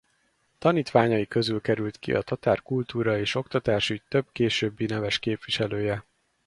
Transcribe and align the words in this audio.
Tanítványai 0.57 1.27
közül 1.27 1.61
került 1.61 1.97
ki 1.99 2.13
a 2.13 2.21
tatár 2.21 2.61
kultúra 2.61 3.17
és 3.19 3.35
oktatásügy 3.35 4.01
több 4.09 4.27
későbbi 4.31 4.85
neves 4.85 5.19
képviselője. 5.19 6.05